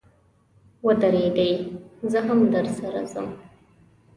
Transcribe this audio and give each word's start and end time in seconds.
و 0.85 0.87
درېږئ، 1.01 1.51
زه 2.11 2.19
هم 2.27 2.39
درسره 2.53 3.01
ځم. 3.11 3.27